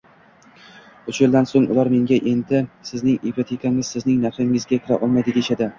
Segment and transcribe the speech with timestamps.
[1.13, 5.67] uch yildan so‘ng ular menga: endi sizning ipotekangiz sizning narxingizga kira olmaydi, deyishdi.